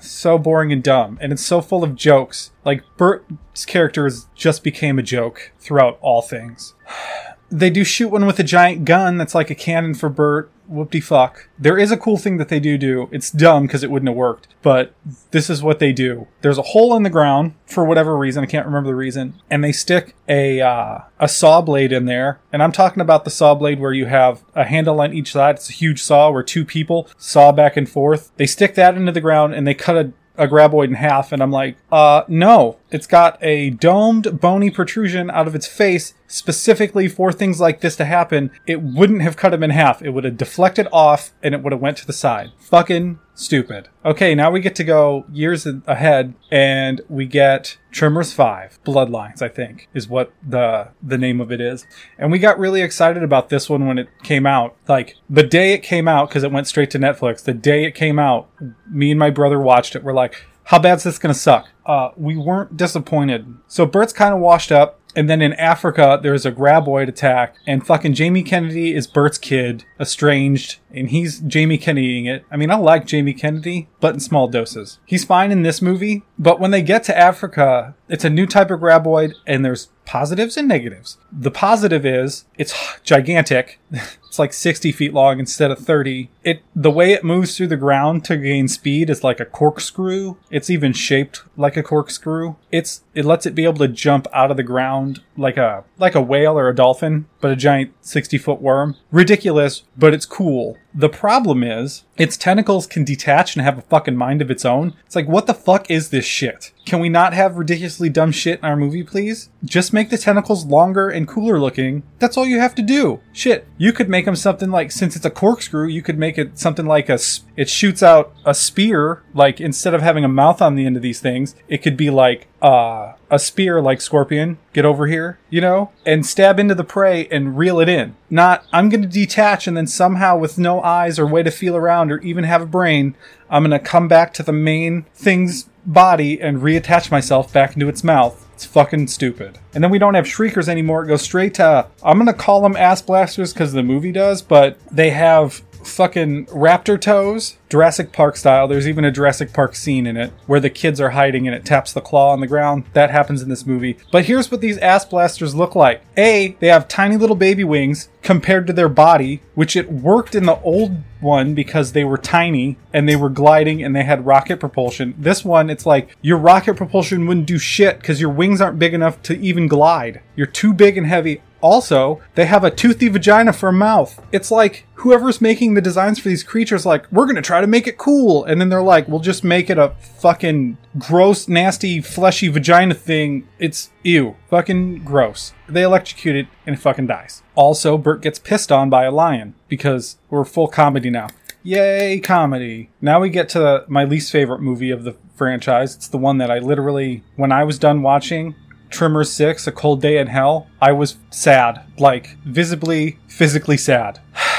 so 0.00 0.38
boring 0.38 0.72
and 0.72 0.82
dumb. 0.82 1.18
And 1.20 1.32
it's 1.32 1.44
so 1.44 1.60
full 1.60 1.84
of 1.84 1.94
jokes. 1.94 2.50
Like 2.64 2.82
Bert's 2.96 3.66
character 3.66 4.06
is, 4.06 4.26
just 4.34 4.62
became 4.62 4.98
a 4.98 5.02
joke 5.02 5.52
throughout 5.58 5.98
all 6.00 6.22
things. 6.22 6.74
They 7.50 7.70
do 7.70 7.82
shoot 7.82 8.10
one 8.10 8.26
with 8.26 8.38
a 8.38 8.42
giant 8.42 8.84
gun 8.84 9.16
that's 9.16 9.34
like 9.34 9.48
a 9.48 9.54
cannon 9.54 9.94
for 9.94 10.10
Bert. 10.10 10.50
Whoop 10.68 10.90
de 10.90 11.00
fuck. 11.00 11.48
There 11.58 11.78
is 11.78 11.90
a 11.90 11.96
cool 11.96 12.18
thing 12.18 12.36
that 12.36 12.48
they 12.48 12.60
do 12.60 12.76
do. 12.76 13.08
It's 13.10 13.30
dumb 13.30 13.66
because 13.66 13.82
it 13.82 13.90
wouldn't 13.90 14.08
have 14.08 14.16
worked, 14.16 14.48
but 14.62 14.92
this 15.30 15.48
is 15.48 15.62
what 15.62 15.78
they 15.78 15.92
do. 15.92 16.26
There's 16.42 16.58
a 16.58 16.62
hole 16.62 16.94
in 16.94 17.02
the 17.02 17.10
ground 17.10 17.54
for 17.66 17.84
whatever 17.84 18.16
reason. 18.16 18.44
I 18.44 18.46
can't 18.46 18.66
remember 18.66 18.90
the 18.90 18.94
reason. 18.94 19.34
And 19.48 19.64
they 19.64 19.72
stick 19.72 20.14
a, 20.28 20.60
uh, 20.60 21.00
a 21.18 21.28
saw 21.28 21.62
blade 21.62 21.92
in 21.92 22.04
there. 22.04 22.40
And 22.52 22.62
I'm 22.62 22.72
talking 22.72 23.00
about 23.00 23.24
the 23.24 23.30
saw 23.30 23.54
blade 23.54 23.80
where 23.80 23.92
you 23.92 24.06
have 24.06 24.44
a 24.54 24.64
handle 24.64 25.00
on 25.00 25.14
each 25.14 25.32
side. 25.32 25.56
It's 25.56 25.70
a 25.70 25.72
huge 25.72 26.02
saw 26.02 26.30
where 26.30 26.42
two 26.42 26.64
people 26.64 27.08
saw 27.16 27.50
back 27.50 27.76
and 27.76 27.88
forth. 27.88 28.30
They 28.36 28.46
stick 28.46 28.74
that 28.74 28.94
into 28.94 29.12
the 29.12 29.20
ground 29.20 29.54
and 29.54 29.66
they 29.66 29.74
cut 29.74 29.96
a 29.96 30.12
a 30.38 30.46
graboid 30.46 30.88
in 30.88 30.94
half, 30.94 31.32
and 31.32 31.42
I'm 31.42 31.50
like, 31.50 31.76
uh, 31.92 32.22
no. 32.28 32.78
It's 32.90 33.06
got 33.06 33.38
a 33.42 33.70
domed, 33.70 34.40
bony 34.40 34.70
protrusion 34.70 35.30
out 35.30 35.46
of 35.46 35.54
its 35.54 35.66
face 35.66 36.14
specifically 36.26 37.08
for 37.08 37.32
things 37.32 37.60
like 37.60 37.80
this 37.80 37.96
to 37.96 38.04
happen. 38.04 38.50
It 38.66 38.80
wouldn't 38.82 39.22
have 39.22 39.36
cut 39.36 39.52
him 39.52 39.62
in 39.62 39.70
half. 39.70 40.00
It 40.00 40.10
would 40.10 40.24
have 40.24 40.36
deflected 40.38 40.88
off, 40.92 41.32
and 41.42 41.54
it 41.54 41.62
would 41.62 41.72
have 41.72 41.82
went 41.82 41.98
to 41.98 42.06
the 42.06 42.12
side. 42.12 42.52
Fucking 42.58 43.18
stupid. 43.38 43.88
Okay, 44.04 44.34
now 44.34 44.50
we 44.50 44.60
get 44.60 44.74
to 44.76 44.84
go 44.84 45.24
years 45.32 45.66
ahead, 45.86 46.34
and 46.50 47.00
we 47.08 47.26
get 47.26 47.78
Tremors 47.90 48.32
5 48.32 48.80
Bloodlines, 48.84 49.40
I 49.40 49.48
think, 49.48 49.88
is 49.94 50.08
what 50.08 50.32
the 50.46 50.88
the 51.02 51.18
name 51.18 51.40
of 51.40 51.52
it 51.52 51.60
is. 51.60 51.86
And 52.18 52.30
we 52.30 52.38
got 52.38 52.58
really 52.58 52.82
excited 52.82 53.22
about 53.22 53.48
this 53.48 53.70
one 53.70 53.86
when 53.86 53.98
it 53.98 54.08
came 54.22 54.46
out. 54.46 54.76
Like 54.88 55.16
the 55.30 55.42
day 55.44 55.72
it 55.72 55.82
came 55.82 56.08
out, 56.08 56.28
because 56.28 56.42
it 56.42 56.52
went 56.52 56.66
straight 56.66 56.90
to 56.90 56.98
Netflix. 56.98 57.42
The 57.44 57.54
day 57.54 57.84
it 57.84 57.92
came 57.92 58.18
out, 58.18 58.50
me 58.90 59.10
and 59.10 59.18
my 59.18 59.30
brother 59.30 59.60
watched 59.60 59.94
it. 59.94 60.02
We're 60.02 60.12
like, 60.12 60.44
how 60.64 60.78
bad's 60.78 61.04
this 61.04 61.18
gonna 61.18 61.34
suck? 61.34 61.68
Uh, 61.86 62.10
we 62.16 62.36
weren't 62.36 62.76
disappointed. 62.76 63.54
So 63.68 63.86
Bert's 63.86 64.12
kind 64.12 64.34
of 64.34 64.40
washed 64.40 64.72
up. 64.72 64.97
And 65.18 65.28
then 65.28 65.42
in 65.42 65.52
Africa, 65.54 66.20
there's 66.22 66.46
a 66.46 66.52
graboid 66.52 67.08
attack, 67.08 67.56
and 67.66 67.84
fucking 67.84 68.14
Jamie 68.14 68.44
Kennedy 68.44 68.94
is 68.94 69.08
Bert's 69.08 69.36
kid, 69.36 69.84
estranged, 69.98 70.78
and 70.92 71.10
he's 71.10 71.40
Jamie 71.40 71.76
Kennedying 71.76 72.26
it. 72.26 72.44
I 72.52 72.56
mean, 72.56 72.70
I 72.70 72.76
like 72.76 73.04
Jamie 73.04 73.34
Kennedy, 73.34 73.88
but 73.98 74.14
in 74.14 74.20
small 74.20 74.46
doses. 74.46 75.00
He's 75.04 75.24
fine 75.24 75.50
in 75.50 75.62
this 75.64 75.82
movie, 75.82 76.22
but 76.38 76.60
when 76.60 76.70
they 76.70 76.82
get 76.82 77.02
to 77.02 77.18
Africa, 77.18 77.96
it's 78.08 78.24
a 78.24 78.30
new 78.30 78.46
type 78.46 78.70
of 78.70 78.78
graboid, 78.78 79.34
and 79.44 79.64
there's 79.64 79.88
positives 80.08 80.56
and 80.56 80.66
negatives. 80.66 81.18
The 81.30 81.50
positive 81.50 82.06
is 82.06 82.46
it's 82.56 82.74
gigantic. 83.04 83.78
it's 83.92 84.38
like 84.38 84.54
60 84.54 84.90
feet 84.90 85.12
long 85.12 85.38
instead 85.38 85.70
of 85.70 85.78
30. 85.78 86.30
It 86.42 86.62
the 86.74 86.90
way 86.90 87.12
it 87.12 87.24
moves 87.24 87.54
through 87.54 87.66
the 87.66 87.76
ground 87.76 88.24
to 88.24 88.38
gain 88.38 88.68
speed 88.68 89.10
is 89.10 89.22
like 89.22 89.38
a 89.38 89.44
corkscrew. 89.44 90.36
It's 90.50 90.70
even 90.70 90.94
shaped 90.94 91.42
like 91.58 91.76
a 91.76 91.82
corkscrew. 91.82 92.56
It's 92.72 93.04
it 93.14 93.26
lets 93.26 93.44
it 93.44 93.54
be 93.54 93.64
able 93.64 93.86
to 93.86 93.88
jump 93.88 94.26
out 94.32 94.50
of 94.50 94.56
the 94.56 94.62
ground 94.62 95.20
like 95.36 95.58
a 95.58 95.84
like 95.98 96.14
a 96.14 96.22
whale 96.22 96.58
or 96.58 96.70
a 96.70 96.74
dolphin, 96.74 97.26
but 97.42 97.50
a 97.50 97.56
giant 97.56 97.92
60 98.00 98.38
foot 98.38 98.62
worm. 98.62 98.96
Ridiculous, 99.12 99.82
but 99.94 100.14
it's 100.14 100.26
cool. 100.26 100.78
The 100.94 101.08
problem 101.08 101.62
is, 101.62 102.04
its 102.16 102.36
tentacles 102.36 102.86
can 102.86 103.04
detach 103.04 103.54
and 103.54 103.64
have 103.64 103.78
a 103.78 103.82
fucking 103.82 104.16
mind 104.16 104.42
of 104.42 104.50
its 104.50 104.64
own. 104.64 104.94
It's 105.06 105.14
like, 105.14 105.28
what 105.28 105.46
the 105.46 105.54
fuck 105.54 105.90
is 105.90 106.08
this 106.08 106.24
shit? 106.24 106.72
Can 106.86 106.98
we 106.98 107.08
not 107.08 107.34
have 107.34 107.56
ridiculously 107.56 108.08
dumb 108.08 108.32
shit 108.32 108.58
in 108.58 108.64
our 108.64 108.76
movie, 108.76 109.04
please? 109.04 109.50
Just 109.64 109.92
make 109.92 110.10
the 110.10 110.18
tentacles 110.18 110.64
longer 110.64 111.08
and 111.10 111.28
cooler 111.28 111.60
looking. 111.60 112.02
That's 112.18 112.36
all 112.36 112.46
you 112.46 112.58
have 112.58 112.74
to 112.76 112.82
do. 112.82 113.20
Shit. 113.32 113.68
You 113.76 113.92
could 113.92 114.08
make 114.08 114.24
them 114.24 114.34
something 114.34 114.70
like, 114.70 114.90
since 114.90 115.14
it's 115.14 115.26
a 115.26 115.30
corkscrew, 115.30 115.86
you 115.86 116.02
could 116.02 116.18
make 116.18 116.38
it 116.38 116.58
something 116.58 116.86
like 116.86 117.08
a, 117.08 117.18
it 117.56 117.68
shoots 117.68 118.02
out 118.02 118.34
a 118.44 118.54
spear. 118.54 119.22
Like, 119.34 119.60
instead 119.60 119.94
of 119.94 120.02
having 120.02 120.24
a 120.24 120.28
mouth 120.28 120.62
on 120.62 120.74
the 120.74 120.86
end 120.86 120.96
of 120.96 121.02
these 121.02 121.20
things, 121.20 121.54
it 121.68 121.78
could 121.78 121.96
be 121.96 122.10
like, 122.10 122.48
uh, 122.60 123.12
a 123.30 123.38
spear 123.38 123.80
like 123.80 124.00
Scorpion, 124.00 124.58
get 124.72 124.84
over 124.84 125.06
here, 125.06 125.38
you 125.50 125.60
know, 125.60 125.90
and 126.04 126.26
stab 126.26 126.58
into 126.58 126.74
the 126.74 126.84
prey 126.84 127.28
and 127.28 127.56
reel 127.56 127.80
it 127.80 127.88
in. 127.88 128.16
Not, 128.30 128.64
I'm 128.72 128.88
going 128.88 129.02
to 129.02 129.08
detach 129.08 129.66
and 129.66 129.76
then 129.76 129.86
somehow 129.86 130.36
with 130.36 130.58
no 130.58 130.82
eyes 130.82 131.18
or 131.18 131.26
way 131.26 131.42
to 131.42 131.50
feel 131.50 131.76
around 131.76 132.10
or 132.10 132.18
even 132.20 132.44
have 132.44 132.62
a 132.62 132.66
brain, 132.66 133.14
I'm 133.50 133.62
going 133.62 133.78
to 133.78 133.84
come 133.84 134.08
back 134.08 134.32
to 134.34 134.42
the 134.42 134.52
main 134.52 135.04
thing's 135.14 135.68
body 135.86 136.40
and 136.40 136.58
reattach 136.58 137.10
myself 137.10 137.52
back 137.52 137.74
into 137.74 137.88
its 137.88 138.04
mouth. 138.04 138.46
It's 138.54 138.64
fucking 138.64 139.06
stupid. 139.06 139.58
And 139.72 139.84
then 139.84 139.90
we 139.90 140.00
don't 140.00 140.14
have 140.14 140.26
shriekers 140.26 140.68
anymore. 140.68 141.04
It 141.04 141.08
goes 141.08 141.22
straight 141.22 141.54
to, 141.54 141.86
I'm 142.02 142.18
going 142.18 142.26
to 142.26 142.32
call 142.32 142.60
them 142.60 142.76
ass 142.76 143.00
blasters 143.00 143.52
because 143.52 143.72
the 143.72 143.84
movie 143.84 144.10
does, 144.10 144.42
but 144.42 144.78
they 144.90 145.10
have 145.10 145.62
fucking 145.88 146.46
raptor 146.46 147.00
toes, 147.00 147.56
Jurassic 147.68 148.12
Park 148.12 148.36
style. 148.36 148.68
There's 148.68 148.88
even 148.88 149.04
a 149.04 149.10
Jurassic 149.10 149.52
Park 149.52 149.74
scene 149.74 150.06
in 150.06 150.16
it 150.16 150.32
where 150.46 150.60
the 150.60 150.70
kids 150.70 151.00
are 151.00 151.10
hiding 151.10 151.46
and 151.46 151.54
it 151.54 151.64
taps 151.64 151.92
the 151.92 152.00
claw 152.00 152.32
on 152.32 152.40
the 152.40 152.46
ground. 152.46 152.84
That 152.92 153.10
happens 153.10 153.42
in 153.42 153.48
this 153.48 153.66
movie. 153.66 153.98
But 154.10 154.24
here's 154.24 154.50
what 154.50 154.60
these 154.60 154.78
ass 154.78 155.04
blasters 155.04 155.54
look 155.54 155.74
like. 155.74 156.02
A, 156.16 156.56
they 156.60 156.68
have 156.68 156.88
tiny 156.88 157.16
little 157.16 157.36
baby 157.36 157.64
wings 157.64 158.08
compared 158.22 158.66
to 158.66 158.72
their 158.72 158.88
body, 158.88 159.42
which 159.54 159.76
it 159.76 159.90
worked 159.90 160.34
in 160.34 160.46
the 160.46 160.60
old 160.60 160.96
one 161.20 161.54
because 161.54 161.92
they 161.92 162.04
were 162.04 162.18
tiny 162.18 162.76
and 162.92 163.08
they 163.08 163.16
were 163.16 163.30
gliding 163.30 163.82
and 163.82 163.94
they 163.94 164.04
had 164.04 164.26
rocket 164.26 164.60
propulsion. 164.60 165.14
This 165.18 165.44
one, 165.44 165.70
it's 165.70 165.86
like 165.86 166.16
your 166.22 166.38
rocket 166.38 166.74
propulsion 166.74 167.26
wouldn't 167.26 167.46
do 167.46 167.58
shit 167.58 167.98
because 167.98 168.20
your 168.20 168.30
wings 168.30 168.60
aren't 168.60 168.78
big 168.78 168.94
enough 168.94 169.20
to 169.22 169.38
even 169.38 169.66
glide. 169.66 170.20
You're 170.36 170.46
too 170.46 170.72
big 170.72 170.96
and 170.96 171.06
heavy. 171.06 171.42
Also, 171.60 172.20
they 172.34 172.46
have 172.46 172.64
a 172.64 172.70
toothy 172.70 173.08
vagina 173.08 173.52
for 173.52 173.68
a 173.70 173.72
mouth. 173.72 174.20
It's 174.32 174.50
like 174.50 174.86
whoever's 174.94 175.40
making 175.40 175.74
the 175.74 175.80
designs 175.80 176.18
for 176.18 176.28
these 176.28 176.42
creatures, 176.42 176.86
like, 176.86 177.10
we're 177.10 177.26
gonna 177.26 177.42
try 177.42 177.60
to 177.60 177.66
make 177.66 177.86
it 177.86 177.98
cool. 177.98 178.44
And 178.44 178.60
then 178.60 178.68
they're 178.68 178.82
like, 178.82 179.08
we'll 179.08 179.20
just 179.20 179.44
make 179.44 179.70
it 179.70 179.78
a 179.78 179.94
fucking 180.20 180.78
gross, 180.98 181.48
nasty, 181.48 182.00
fleshy 182.00 182.48
vagina 182.48 182.94
thing. 182.94 183.48
It's 183.58 183.90
ew. 184.02 184.36
Fucking 184.50 185.04
gross. 185.04 185.52
They 185.68 185.82
electrocute 185.82 186.36
it 186.36 186.46
and 186.66 186.76
it 186.76 186.80
fucking 186.80 187.06
dies. 187.06 187.42
Also, 187.54 187.98
Bert 187.98 188.22
gets 188.22 188.38
pissed 188.38 188.72
on 188.72 188.90
by 188.90 189.04
a 189.04 189.10
lion 189.10 189.54
because 189.68 190.18
we're 190.30 190.44
full 190.44 190.68
comedy 190.68 191.10
now. 191.10 191.28
Yay, 191.62 192.20
comedy. 192.20 192.90
Now 193.00 193.20
we 193.20 193.30
get 193.30 193.48
to 193.50 193.84
my 193.88 194.04
least 194.04 194.32
favorite 194.32 194.60
movie 194.60 194.90
of 194.90 195.04
the 195.04 195.16
franchise. 195.34 195.94
It's 195.94 196.08
the 196.08 196.16
one 196.16 196.38
that 196.38 196.50
I 196.50 196.60
literally, 196.60 197.24
when 197.36 197.52
I 197.52 197.64
was 197.64 197.78
done 197.78 198.02
watching, 198.02 198.54
Tremors 198.90 199.32
6, 199.32 199.66
A 199.66 199.72
Cold 199.72 200.00
Day 200.00 200.18
in 200.18 200.28
Hell, 200.28 200.66
I 200.80 200.92
was 200.92 201.16
sad. 201.30 201.84
Like, 201.98 202.36
visibly, 202.44 203.18
physically 203.26 203.76
sad. 203.76 204.20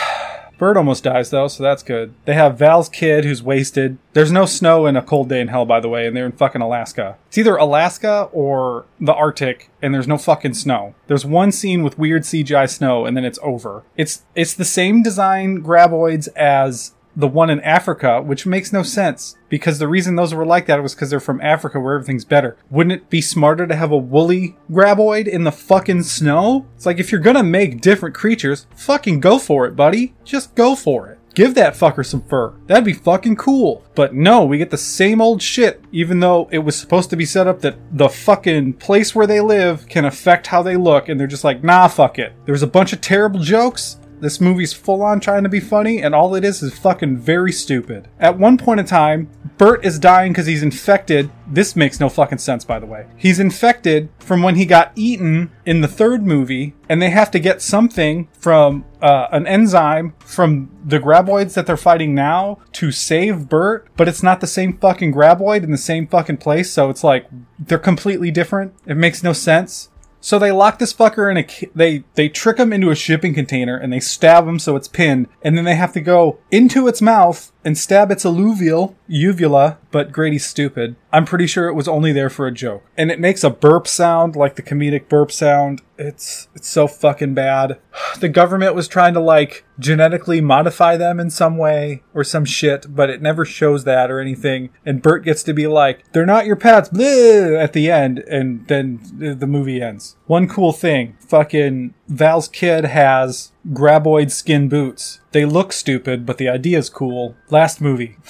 Bert 0.60 0.76
almost 0.76 1.06
dies 1.06 1.30
though, 1.30 1.48
so 1.48 1.64
that's 1.64 1.82
good. 1.82 2.14
They 2.26 2.34
have 2.34 2.60
Val's 2.60 2.90
kid 2.90 3.24
who's 3.24 3.42
wasted. 3.42 3.98
There's 4.12 4.32
no 4.32 4.46
snow 4.46 4.88
in 4.88 4.98
A 4.98 5.02
Cold 5.02 5.30
Day 5.30 5.40
in 5.40 5.48
Hell, 5.48 5.66
by 5.66 5.80
the 5.80 5.88
way, 5.88 6.06
and 6.06 6.16
they're 6.16 6.26
in 6.26 6.34
fucking 6.34 6.62
Alaska. 6.62 7.18
It's 7.28 7.38
either 7.38 7.56
Alaska 7.56 8.28
or 8.34 8.86
the 9.00 9.14
Arctic, 9.14 9.70
and 9.82 9.94
there's 9.94 10.08
no 10.08 10.18
fucking 10.18 10.56
snow. 10.56 10.96
There's 11.08 11.26
one 11.26 11.54
scene 11.54 11.82
with 11.82 11.98
weird 11.98 12.24
CGI 12.24 12.70
snow, 12.70 13.06
and 13.06 13.16
then 13.16 13.24
it's 13.24 13.40
over. 13.42 13.84
It's 13.96 14.24
it's 14.36 14.54
the 14.54 14.66
same 14.66 15.02
design 15.02 15.64
graboids 15.64 16.28
as 16.36 16.92
the 17.20 17.28
one 17.28 17.50
in 17.50 17.60
Africa, 17.62 18.22
which 18.22 18.46
makes 18.46 18.72
no 18.72 18.82
sense 18.82 19.36
because 19.50 19.78
the 19.78 19.88
reason 19.88 20.16
those 20.16 20.34
were 20.34 20.46
like 20.46 20.68
that 20.68 20.82
was 20.82 20.96
because 20.96 21.10
they're 21.10 21.20
from 21.20 21.42
Africa 21.42 21.80
where 21.80 21.96
everything's 21.96 22.26
better. 22.26 22.58
Wouldn't 22.70 22.94
it 22.94 23.10
be 23.10 23.22
smarter 23.22 23.68
to 23.68 23.76
have 23.76 23.92
a 23.92 23.98
woolly 23.98 24.56
graboid 24.72 25.28
in 25.28 25.44
the 25.44 25.52
fucking 25.52 26.04
snow? 26.04 26.66
It's 26.76 26.86
like 26.86 27.00
if 27.00 27.12
you're 27.12 27.22
gonna 27.22 27.44
make 27.44 27.82
different 27.82 28.16
creatures, 28.16 28.68
fucking 28.76 29.20
go 29.20 29.38
for 29.38 29.66
it, 29.66 29.76
buddy. 29.76 30.16
Just 30.24 30.56
go 30.56 30.76
for 30.76 31.10
it. 31.10 31.20
Give 31.36 31.56
that 31.56 31.74
fucker 31.74 32.06
some 32.06 32.24
fur. 32.24 32.54
That'd 32.68 32.84
be 32.84 32.94
fucking 32.94 33.36
cool. 33.36 33.84
But 33.96 34.14
no, 34.14 34.46
we 34.46 34.58
get 34.58 34.72
the 34.72 34.78
same 34.78 35.22
old 35.22 35.42
shit, 35.42 35.82
even 35.92 36.20
though 36.20 36.50
it 36.52 36.60
was 36.60 36.76
supposed 36.76 37.10
to 37.12 37.16
be 37.16 37.26
set 37.26 37.48
up 37.48 37.62
that 37.62 37.78
the 37.92 38.10
fucking 38.10 38.74
place 38.74 39.14
where 39.14 39.28
they 39.28 39.40
live 39.40 39.88
can 39.88 40.06
affect 40.06 40.48
how 40.48 40.64
they 40.64 40.76
look, 40.76 41.08
and 41.08 41.20
they're 41.20 41.28
just 41.28 41.44
like, 41.44 41.64
nah, 41.64 41.88
fuck 41.88 42.20
it. 42.20 42.34
There's 42.46 42.64
a 42.64 42.68
bunch 42.68 42.94
of 42.94 43.02
terrible 43.02 43.40
jokes, 43.40 43.99
this 44.22 44.42
movie's 44.42 44.74
full 44.74 45.02
on 45.02 45.20
trying 45.20 45.44
to 45.44 45.50
be 45.50 45.60
funny, 45.60 46.02
and 46.02 46.14
all 46.14 46.36
it 46.36 46.44
is 46.44 46.62
is 46.62 46.78
fucking 46.78 47.18
very 47.18 47.52
stupid. 47.52 48.08
At 48.20 48.38
one 48.38 48.58
point 48.58 48.80
in 48.80 48.86
time, 48.86 49.30
Bert 49.58 49.86
is 49.86 50.00
dying 50.00 50.32
because 50.32 50.46
he's 50.46 50.64
infected. 50.64 51.30
This 51.48 51.76
makes 51.76 52.00
no 52.00 52.10
fucking 52.10 52.38
sense, 52.38 52.64
by 52.64 52.80
the 52.80 52.86
way. 52.86 53.08
He's 53.18 53.40
infected 53.40 54.10
from 54.20 54.42
when 54.44 54.56
he 54.56 54.66
got 54.66 54.92
eaten 54.96 55.52
in 55.66 55.82
the 55.82 55.88
third 55.88 56.26
movie, 56.26 56.76
and 56.88 57.02
they 57.02 57.10
have 57.10 57.32
to 57.32 57.40
get 57.40 57.62
something 57.62 58.30
from 58.34 58.86
uh, 59.02 59.28
an 59.32 59.48
enzyme 59.48 60.14
from 60.20 60.70
the 60.86 61.00
graboids 61.00 61.54
that 61.56 61.66
they're 61.66 61.78
fighting 61.78 62.16
now 62.16 62.60
to 62.74 62.92
save 62.92 63.50
Bert, 63.50 63.88
but 63.98 64.08
it's 64.08 64.24
not 64.24 64.42
the 64.42 64.48
same 64.48 64.78
fucking 64.78 65.14
graboid 65.14 65.64
in 65.64 65.72
the 65.72 65.78
same 65.78 66.08
fucking 66.08 66.38
place, 66.38 66.72
so 66.72 66.90
it's 66.90 67.04
like 67.04 67.28
they're 67.58 67.78
completely 67.78 68.32
different. 68.32 68.74
It 68.86 68.98
makes 68.98 69.24
no 69.24 69.34
sense. 69.34 69.90
So 70.22 70.38
they 70.38 70.52
lock 70.52 70.80
this 70.80 70.94
fucker 70.94 71.32
in 71.32 71.38
a 71.38 71.70
they 71.74 72.04
they 72.16 72.28
trick 72.30 72.58
him 72.58 72.74
into 72.74 72.92
a 72.92 72.96
shipping 72.96 73.34
container 73.34 73.78
and 73.78 73.92
they 73.92 74.00
stab 74.00 74.48
him 74.48 74.60
so 74.60 74.76
it's 74.76 74.88
pinned 74.88 75.28
and 75.42 75.58
then 75.58 75.66
they 75.66 75.76
have 75.76 75.94
to 75.94 76.02
go 76.02 76.40
into 76.52 76.88
its 76.88 77.02
mouth 77.02 77.52
and 77.64 77.78
stab 77.78 78.12
its 78.12 78.26
alluvial 78.26 78.96
uvula, 79.08 79.78
but 79.92 80.12
Grady's 80.12 80.46
stupid. 80.46 80.96
I'm 81.12 81.26
pretty 81.26 81.48
sure 81.48 81.68
it 81.68 81.74
was 81.74 81.88
only 81.88 82.12
there 82.12 82.30
for 82.30 82.48
a 82.48 82.52
joke. 82.52 82.84
And 82.96 83.12
it 83.12 83.20
makes 83.20 83.44
a 83.44 83.50
burp 83.50 83.88
sound 83.88 84.36
like 84.36 84.56
the 84.56 84.62
comedic 84.62 85.10
burp 85.10 85.32
sound. 85.32 85.82
It's 85.98 86.48
it's 86.56 86.70
so 86.70 86.88
fucking 86.88 87.34
bad. 87.34 87.80
The 88.20 88.30
government 88.30 88.76
was 88.76 88.88
trying 88.88 89.14
to 89.14 89.20
like 89.20 89.66
genetically 89.78 90.42
modify 90.42 90.98
them 90.98 91.20
in 91.20 91.30
some 91.30 91.58
way 91.58 92.04
or 92.14 92.24
some 92.24 92.44
shit, 92.44 92.94
but 92.94 93.10
it 93.10 93.22
never 93.22 93.46
shows 93.46 93.86
that 93.86 94.12
or 94.12 94.20
anything. 94.20 94.72
And 94.86 95.02
Bert 95.02 95.24
gets 95.24 95.42
to 95.44 95.54
be 95.54 95.68
like, 95.68 96.04
"They're 96.12 96.26
not 96.26 96.46
your 96.46 96.58
pets," 96.58 96.90
bleh, 96.90 97.62
at 97.62 97.74
the 97.74 97.90
end, 97.90 98.20
and 98.20 98.68
then 98.68 99.00
the 99.18 99.48
movie 99.48 99.82
ends. 99.82 100.18
One 100.26 100.50
cool 100.50 100.74
thing, 100.74 101.16
fucking 101.20 101.94
Val's 102.08 102.48
kid 102.50 102.86
has 102.86 103.52
graboid 103.72 104.32
skin 104.32 104.68
boots. 104.68 105.22
They 105.32 105.46
look 105.46 105.72
stupid, 105.74 106.26
but 106.26 106.38
the 106.38 106.50
idea's 106.50 106.90
cool. 106.90 107.36
Last 107.50 107.82
movie. 107.82 108.18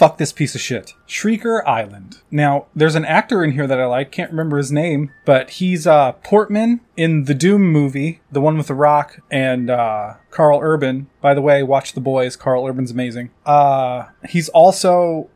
Fuck 0.00 0.16
this 0.16 0.32
piece 0.32 0.54
of 0.54 0.62
shit. 0.62 0.94
Shrieker 1.06 1.62
Island. 1.66 2.22
Now, 2.30 2.68
there's 2.74 2.94
an 2.94 3.04
actor 3.04 3.44
in 3.44 3.52
here 3.52 3.66
that 3.66 3.78
I 3.78 3.84
like, 3.84 4.10
can't 4.10 4.30
remember 4.30 4.56
his 4.56 4.72
name, 4.72 5.12
but 5.26 5.50
he's 5.50 5.86
uh, 5.86 6.12
Portman 6.12 6.80
in 6.96 7.24
the 7.24 7.34
Doom 7.34 7.70
movie, 7.70 8.22
the 8.32 8.40
one 8.40 8.56
with 8.56 8.68
The 8.68 8.74
Rock 8.74 9.20
and 9.30 9.68
uh, 9.68 10.14
Karl 10.30 10.60
Urban. 10.62 11.10
By 11.20 11.34
the 11.34 11.42
way, 11.42 11.62
watch 11.62 11.92
The 11.92 12.00
Boys. 12.00 12.34
Karl 12.34 12.66
Urban's 12.66 12.90
amazing. 12.90 13.30
Uh, 13.44 14.06
he's 14.26 14.48
also 14.48 15.28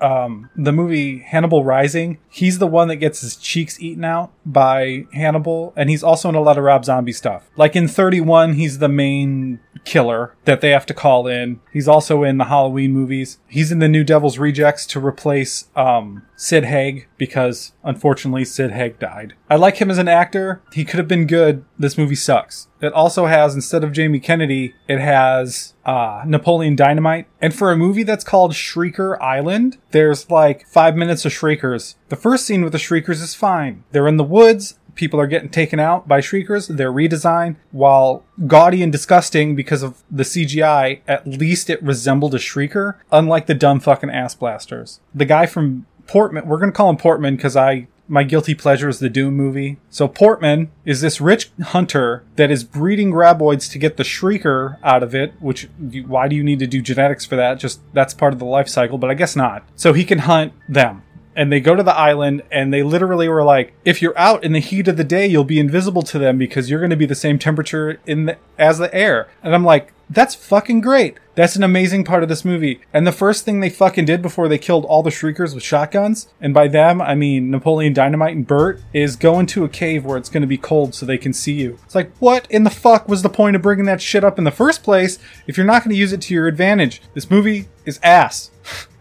um, 0.00 0.50
the 0.56 0.72
movie 0.72 1.18
Hannibal 1.18 1.64
Rising. 1.64 2.18
He's 2.28 2.58
the 2.58 2.66
one 2.66 2.88
that 2.88 2.96
gets 2.96 3.20
his 3.20 3.36
cheeks 3.36 3.80
eaten 3.80 4.04
out 4.04 4.32
by 4.44 5.06
Hannibal, 5.12 5.72
and 5.76 5.88
he's 5.90 6.02
also 6.02 6.28
in 6.28 6.34
a 6.34 6.40
lot 6.40 6.58
of 6.58 6.64
Rob 6.64 6.84
Zombie 6.84 7.12
stuff. 7.12 7.48
Like 7.56 7.76
in 7.76 7.86
31, 7.86 8.54
he's 8.54 8.78
the 8.78 8.88
main 8.88 9.60
killer 9.84 10.34
that 10.44 10.60
they 10.60 10.70
have 10.70 10.86
to 10.86 10.94
call 10.94 11.26
in. 11.26 11.60
He's 11.72 11.88
also 11.88 12.22
in 12.22 12.38
the 12.38 12.44
Halloween 12.44 12.92
movies. 12.92 13.38
He's 13.48 13.72
in 13.72 13.78
the 13.78 13.88
New 13.88 14.04
Devil's 14.04 14.38
Rejects 14.38 14.86
to 14.86 15.04
replace 15.04 15.68
um, 15.76 16.26
Sid 16.36 16.64
Haig 16.64 17.08
because 17.18 17.72
unfortunately 17.84 18.44
Sid 18.44 18.72
Haig 18.72 18.98
died. 18.98 19.34
I 19.48 19.56
like 19.56 19.76
him 19.76 19.90
as 19.90 19.98
an 19.98 20.08
actor. 20.08 20.62
He 20.72 20.84
could 20.84 20.98
have 20.98 21.08
been 21.08 21.26
good. 21.26 21.64
This 21.78 21.98
movie 21.98 22.14
sucks. 22.14 22.68
It 22.80 22.92
also 22.92 23.26
has 23.26 23.54
instead 23.54 23.84
of 23.84 23.92
Jamie 23.92 24.20
Kennedy, 24.20 24.74
it 24.88 25.00
has 25.00 25.74
uh, 25.84 26.22
Napoleon 26.26 26.76
Dynamite. 26.76 27.26
And 27.40 27.54
for 27.54 27.70
a 27.70 27.76
movie 27.76 28.02
that's 28.02 28.24
called 28.24 28.52
Shrieker 28.52 29.20
Island, 29.20 29.78
there's 29.90 30.30
like 30.30 30.66
five 30.66 30.96
minutes 30.96 31.24
of 31.24 31.32
shriekers. 31.32 31.96
The 32.08 32.16
first 32.16 32.46
scene 32.46 32.62
with 32.62 32.72
the 32.72 32.78
shriekers 32.78 33.20
is 33.20 33.34
fine. 33.34 33.84
They're 33.92 34.08
in 34.08 34.16
the 34.16 34.24
woods 34.24 34.78
people 34.94 35.20
are 35.20 35.26
getting 35.26 35.48
taken 35.48 35.78
out 35.78 36.08
by 36.08 36.20
shriekers. 36.20 36.68
their 36.68 36.92
redesign 36.92 37.56
while 37.70 38.24
gaudy 38.46 38.82
and 38.82 38.92
disgusting 38.92 39.54
because 39.54 39.82
of 39.82 40.02
the 40.10 40.22
CGI. 40.22 41.00
At 41.06 41.26
least 41.26 41.70
it 41.70 41.82
resembled 41.82 42.34
a 42.34 42.38
shrieker, 42.38 42.96
unlike 43.12 43.46
the 43.46 43.54
dumb 43.54 43.80
fucking 43.80 44.10
ass 44.10 44.34
blasters. 44.34 45.00
The 45.14 45.24
guy 45.24 45.46
from 45.46 45.86
Portman, 46.06 46.46
we're 46.46 46.58
gonna 46.58 46.72
call 46.72 46.90
him 46.90 46.96
Portman 46.96 47.36
because 47.36 47.56
I 47.56 47.86
my 48.10 48.24
guilty 48.24 48.56
pleasure 48.56 48.88
is 48.88 48.98
the 48.98 49.08
Doom 49.08 49.34
movie. 49.34 49.78
So 49.88 50.08
Portman 50.08 50.72
is 50.84 51.00
this 51.00 51.20
rich 51.20 51.50
hunter 51.62 52.24
that 52.34 52.50
is 52.50 52.64
breeding 52.64 53.12
graboids 53.12 53.70
to 53.70 53.78
get 53.78 53.96
the 53.96 54.02
shrieker 54.02 54.78
out 54.82 55.04
of 55.04 55.14
it, 55.14 55.32
which 55.38 55.68
why 56.06 56.26
do 56.26 56.34
you 56.34 56.42
need 56.42 56.58
to 56.58 56.66
do 56.66 56.82
genetics 56.82 57.24
for 57.24 57.36
that? 57.36 57.60
Just 57.60 57.80
that's 57.92 58.12
part 58.12 58.32
of 58.32 58.40
the 58.40 58.44
life 58.44 58.68
cycle, 58.68 58.98
but 58.98 59.10
I 59.10 59.14
guess 59.14 59.36
not. 59.36 59.62
So 59.76 59.92
he 59.92 60.04
can 60.04 60.18
hunt 60.18 60.52
them 60.68 61.04
and 61.36 61.52
they 61.52 61.60
go 61.60 61.74
to 61.74 61.82
the 61.82 61.94
island 61.94 62.42
and 62.50 62.72
they 62.72 62.82
literally 62.82 63.28
were 63.28 63.44
like 63.44 63.72
if 63.84 64.02
you're 64.02 64.18
out 64.18 64.42
in 64.44 64.52
the 64.52 64.58
heat 64.58 64.88
of 64.88 64.96
the 64.96 65.04
day 65.04 65.26
you'll 65.26 65.44
be 65.44 65.60
invisible 65.60 66.02
to 66.02 66.18
them 66.18 66.38
because 66.38 66.68
you're 66.68 66.80
going 66.80 66.90
to 66.90 66.96
be 66.96 67.06
the 67.06 67.14
same 67.14 67.38
temperature 67.38 68.00
in 68.06 68.26
the, 68.26 68.36
as 68.58 68.78
the 68.78 68.92
air 68.94 69.28
and 69.42 69.54
i'm 69.54 69.64
like 69.64 69.92
that's 70.08 70.34
fucking 70.34 70.80
great 70.80 71.16
that's 71.40 71.56
an 71.56 71.62
amazing 71.62 72.04
part 72.04 72.22
of 72.22 72.28
this 72.28 72.44
movie. 72.44 72.80
And 72.92 73.06
the 73.06 73.12
first 73.12 73.46
thing 73.46 73.60
they 73.60 73.70
fucking 73.70 74.04
did 74.04 74.20
before 74.20 74.46
they 74.46 74.58
killed 74.58 74.84
all 74.84 75.02
the 75.02 75.10
Shriekers 75.10 75.54
with 75.54 75.64
shotguns, 75.64 76.28
and 76.38 76.52
by 76.52 76.68
them, 76.68 77.00
I 77.00 77.14
mean 77.14 77.50
Napoleon 77.50 77.94
Dynamite 77.94 78.36
and 78.36 78.46
Bert, 78.46 78.82
is 78.92 79.16
go 79.16 79.38
into 79.38 79.64
a 79.64 79.68
cave 79.70 80.04
where 80.04 80.18
it's 80.18 80.28
going 80.28 80.42
to 80.42 80.46
be 80.46 80.58
cold 80.58 80.94
so 80.94 81.06
they 81.06 81.16
can 81.16 81.32
see 81.32 81.54
you. 81.54 81.78
It's 81.86 81.94
like, 81.94 82.14
what 82.18 82.46
in 82.50 82.64
the 82.64 82.70
fuck 82.70 83.08
was 83.08 83.22
the 83.22 83.30
point 83.30 83.56
of 83.56 83.62
bringing 83.62 83.86
that 83.86 84.02
shit 84.02 84.22
up 84.22 84.36
in 84.36 84.44
the 84.44 84.50
first 84.50 84.82
place 84.82 85.18
if 85.46 85.56
you're 85.56 85.64
not 85.64 85.82
going 85.82 85.94
to 85.94 85.98
use 85.98 86.12
it 86.12 86.20
to 86.20 86.34
your 86.34 86.46
advantage? 86.46 87.00
This 87.14 87.30
movie 87.30 87.68
is 87.86 87.98
ass. 88.02 88.50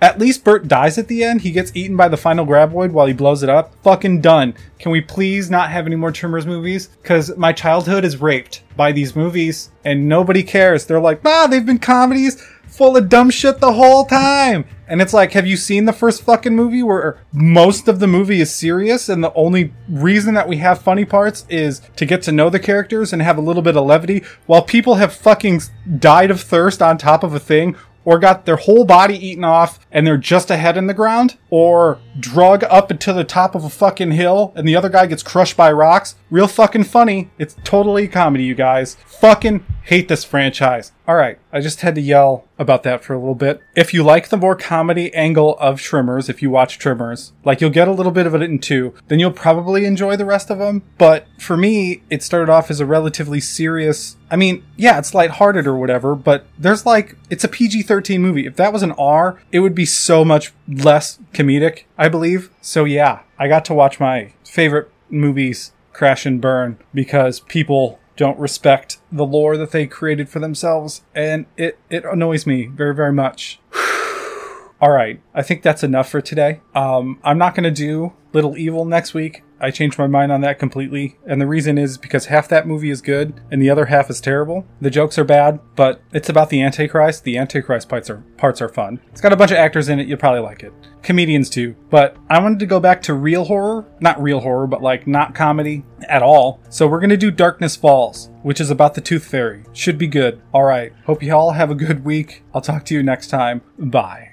At 0.01 0.19
least 0.19 0.43
Bert 0.43 0.67
dies 0.67 0.97
at 0.97 1.07
the 1.07 1.23
end. 1.23 1.41
He 1.41 1.51
gets 1.51 1.75
eaten 1.75 1.97
by 1.97 2.07
the 2.07 2.17
final 2.17 2.45
graboid 2.45 2.91
while 2.91 3.05
he 3.05 3.13
blows 3.13 3.43
it 3.43 3.49
up. 3.49 3.75
Fucking 3.83 4.21
done. 4.21 4.53
Can 4.77 4.91
we 4.91 5.01
please 5.01 5.49
not 5.49 5.71
have 5.71 5.85
any 5.85 5.97
more 5.97 6.11
Tremors 6.11 6.45
movies? 6.45 6.87
Because 7.01 7.35
my 7.35 7.51
childhood 7.51 8.05
is 8.05 8.21
raped 8.21 8.63
by 8.77 8.93
these 8.93 9.15
movies 9.15 9.71
and 9.83 10.07
nobody 10.07 10.41
cares. 10.41 10.85
They're 10.85 11.01
like, 11.01 11.21
ah, 11.25 11.47
they've 11.47 11.65
been 11.65 11.79
comedies 11.79 12.41
full 12.69 12.95
of 12.95 13.09
dumb 13.09 13.29
shit 13.29 13.59
the 13.59 13.73
whole 13.73 14.05
time. 14.05 14.65
And 14.87 15.01
it's 15.01 15.13
like, 15.13 15.33
have 15.33 15.45
you 15.45 15.57
seen 15.57 15.85
the 15.85 15.93
first 15.93 16.23
fucking 16.23 16.55
movie 16.55 16.81
where 16.81 17.21
most 17.31 17.87
of 17.87 17.99
the 17.99 18.07
movie 18.07 18.41
is 18.41 18.53
serious 18.53 19.09
and 19.09 19.23
the 19.23 19.33
only 19.33 19.73
reason 19.87 20.33
that 20.33 20.47
we 20.47 20.57
have 20.57 20.81
funny 20.81 21.05
parts 21.05 21.45
is 21.49 21.81
to 21.95 22.05
get 22.05 22.21
to 22.23 22.31
know 22.31 22.49
the 22.49 22.59
characters 22.59 23.13
and 23.13 23.21
have 23.21 23.37
a 23.37 23.41
little 23.41 23.61
bit 23.61 23.77
of 23.77 23.85
levity 23.85 24.23
while 24.45 24.61
people 24.61 24.95
have 24.95 25.13
fucking 25.13 25.61
died 25.99 26.31
of 26.31 26.41
thirst 26.41 26.81
on 26.81 26.97
top 26.97 27.23
of 27.23 27.33
a 27.35 27.39
thing 27.39 27.75
or 28.05 28.19
got 28.19 28.45
their 28.45 28.55
whole 28.55 28.85
body 28.85 29.15
eaten 29.15 29.43
off 29.43 29.79
and 29.91 30.05
they're 30.05 30.17
just 30.17 30.49
a 30.49 30.57
head 30.57 30.77
in 30.77 30.87
the 30.87 30.93
ground, 30.93 31.37
or 31.49 31.99
drug 32.19 32.63
up 32.65 32.91
into 32.91 33.13
the 33.13 33.23
top 33.23 33.55
of 33.55 33.63
a 33.63 33.69
fucking 33.69 34.11
hill 34.11 34.51
and 34.55 34.67
the 34.67 34.75
other 34.75 34.89
guy 34.89 35.05
gets 35.05 35.23
crushed 35.23 35.57
by 35.57 35.71
rocks. 35.71 36.15
Real 36.29 36.47
fucking 36.47 36.83
funny. 36.83 37.29
It's 37.37 37.55
totally 37.63 38.07
comedy, 38.07 38.43
you 38.43 38.55
guys. 38.55 38.95
Fucking 39.05 39.65
hate 39.83 40.07
this 40.07 40.23
franchise. 40.23 40.91
Alright, 41.09 41.39
I 41.51 41.59
just 41.59 41.81
had 41.81 41.95
to 41.95 42.01
yell 42.01 42.47
about 42.59 42.83
that 42.83 43.03
for 43.03 43.15
a 43.15 43.17
little 43.17 43.33
bit. 43.33 43.63
If 43.75 43.95
you 43.95 44.03
like 44.03 44.29
the 44.29 44.37
more 44.37 44.55
comedy 44.55 45.11
angle 45.15 45.57
of 45.57 45.81
Tremors, 45.81 46.29
if 46.29 46.43
you 46.43 46.51
watch 46.51 46.77
Tremors, 46.77 47.33
like 47.43 47.61
you'll 47.61 47.71
get 47.71 47.87
a 47.87 47.91
little 47.91 48.11
bit 48.11 48.27
of 48.27 48.35
it 48.35 48.43
in 48.43 48.59
two, 48.59 48.93
then 49.07 49.17
you'll 49.17 49.31
probably 49.31 49.85
enjoy 49.85 50.15
the 50.15 50.25
rest 50.25 50.51
of 50.51 50.59
them. 50.59 50.83
But 50.99 51.25
for 51.39 51.57
me, 51.57 52.03
it 52.11 52.21
started 52.21 52.51
off 52.51 52.69
as 52.69 52.79
a 52.79 52.85
relatively 52.85 53.39
serious. 53.39 54.17
I 54.29 54.35
mean, 54.35 54.63
yeah, 54.77 54.99
it's 54.99 55.15
lighthearted 55.15 55.65
or 55.65 55.75
whatever, 55.75 56.13
but 56.13 56.45
there's 56.59 56.85
like, 56.85 57.15
it's 57.31 57.43
a 57.43 57.47
PG 57.47 57.81
13 57.81 58.21
movie. 58.21 58.45
If 58.45 58.55
that 58.57 58.71
was 58.71 58.83
an 58.83 58.91
R, 58.91 59.41
it 59.51 59.61
would 59.61 59.73
be 59.73 59.85
so 59.85 60.23
much 60.23 60.53
less 60.67 61.17
comedic, 61.33 61.85
I 61.97 62.07
believe. 62.09 62.51
So 62.61 62.85
yeah, 62.85 63.21
I 63.39 63.47
got 63.47 63.65
to 63.65 63.73
watch 63.73 63.99
my 63.99 64.33
favorite 64.43 64.91
movies 65.09 65.71
crash 65.91 66.25
and 66.25 66.39
burn 66.39 66.77
because 66.93 67.41
people 67.41 67.98
don't 68.19 68.37
respect 68.37 68.99
the 69.09 69.25
lore 69.25 69.55
that 69.55 69.71
they 69.71 69.87
created 69.87 70.27
for 70.27 70.39
themselves, 70.39 71.05
and 71.15 71.45
it, 71.55 71.79
it 71.89 72.03
annoys 72.03 72.45
me 72.45 72.65
very, 72.65 72.93
very 72.93 73.13
much. 73.13 73.61
All 74.81 74.91
right, 74.91 75.21
I 75.33 75.41
think 75.41 75.63
that's 75.63 75.83
enough 75.83 76.09
for 76.09 76.19
today. 76.19 76.59
Um, 76.75 77.19
I'm 77.23 77.37
not 77.37 77.55
going 77.55 77.63
to 77.63 77.71
do 77.71 78.11
Little 78.33 78.57
Evil 78.57 78.83
next 78.83 79.13
week. 79.13 79.43
I 79.59 79.71
changed 79.71 79.97
my 79.97 80.07
mind 80.07 80.31
on 80.31 80.41
that 80.41 80.59
completely. 80.59 81.17
And 81.25 81.41
the 81.41 81.47
reason 81.47 81.77
is 81.77 81.97
because 81.97 82.25
half 82.27 82.47
that 82.49 82.67
movie 82.67 82.89
is 82.89 83.01
good 83.01 83.39
and 83.51 83.61
the 83.61 83.69
other 83.69 83.85
half 83.85 84.09
is 84.09 84.21
terrible. 84.21 84.65
The 84.81 84.89
jokes 84.89 85.17
are 85.17 85.23
bad, 85.23 85.59
but 85.75 86.01
it's 86.13 86.29
about 86.29 86.49
the 86.49 86.61
Antichrist. 86.61 87.23
The 87.23 87.37
Antichrist 87.37 87.89
parts 87.89 88.09
are, 88.09 88.23
parts 88.37 88.61
are 88.61 88.69
fun. 88.69 88.99
It's 89.11 89.21
got 89.21 89.33
a 89.33 89.37
bunch 89.37 89.51
of 89.51 89.57
actors 89.57 89.89
in 89.89 89.99
it. 89.99 90.07
You'll 90.07 90.17
probably 90.17 90.41
like 90.41 90.63
it. 90.63 90.73
Comedians 91.01 91.49
too. 91.49 91.75
But 91.89 92.17
I 92.29 92.39
wanted 92.39 92.59
to 92.59 92.65
go 92.65 92.79
back 92.79 93.01
to 93.03 93.13
real 93.13 93.45
horror. 93.45 93.85
Not 93.99 94.21
real 94.21 94.39
horror, 94.39 94.67
but 94.67 94.81
like 94.81 95.07
not 95.07 95.35
comedy 95.35 95.83
at 96.07 96.21
all. 96.21 96.61
So 96.69 96.87
we're 96.87 96.99
going 96.99 97.09
to 97.09 97.17
do 97.17 97.31
Darkness 97.31 97.75
Falls, 97.75 98.29
which 98.43 98.61
is 98.61 98.69
about 98.69 98.93
the 98.93 99.01
Tooth 99.01 99.25
Fairy. 99.25 99.63
Should 99.73 99.97
be 99.97 100.07
good. 100.07 100.41
All 100.53 100.63
right. 100.63 100.93
Hope 101.05 101.23
you 101.23 101.33
all 101.33 101.51
have 101.51 101.71
a 101.71 101.75
good 101.75 102.05
week. 102.05 102.43
I'll 102.53 102.61
talk 102.61 102.85
to 102.85 102.93
you 102.93 103.03
next 103.03 103.27
time. 103.27 103.61
Bye. 103.77 104.28